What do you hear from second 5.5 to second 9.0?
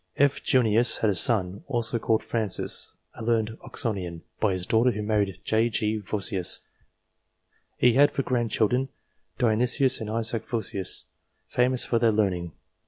G. Yossius, he had for grand children,